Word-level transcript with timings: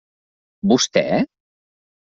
Vostè? 0.73 1.05